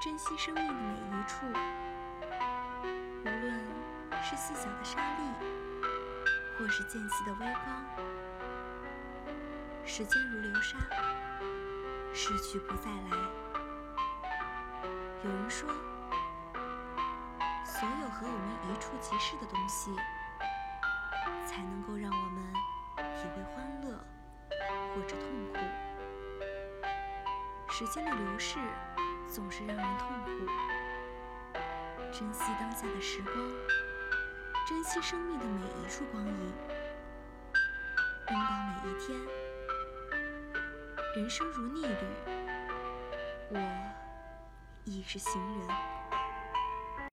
[0.00, 1.44] 珍惜生命的每一处，
[3.24, 3.60] 无论
[4.22, 5.24] 是细小的沙粒，
[6.56, 7.84] 或是间隙的微光。
[9.84, 10.78] 时间如流沙，
[12.14, 13.16] 逝去不再来。
[15.24, 15.68] 有人说，
[17.64, 19.92] 所有和我们一触即逝的东西，
[21.44, 22.54] 才能够让我们
[23.16, 23.98] 体会欢乐
[24.94, 25.58] 或者痛苦。
[27.68, 28.60] 时间的流逝
[29.28, 30.30] 总是让人痛苦。
[32.10, 33.34] 珍惜当下的时光，
[34.66, 36.32] 珍惜生命的每一处光阴，
[38.30, 38.50] 拥抱
[38.82, 39.18] 每一天。
[41.16, 41.94] 人生如逆旅，
[43.50, 43.58] 我
[44.84, 45.68] 亦是行人。